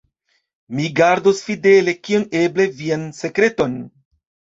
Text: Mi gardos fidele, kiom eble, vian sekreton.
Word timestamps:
Mi 0.77 0.85
gardos 0.99 1.41
fidele, 1.49 1.93
kiom 2.07 2.25
eble, 2.39 2.65
vian 2.79 3.05
sekreton. 3.19 3.77